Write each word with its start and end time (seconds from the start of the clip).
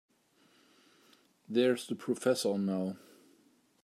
There's 1.47 1.85
the 1.85 1.93
professor 1.93 2.57
now. 2.57 2.95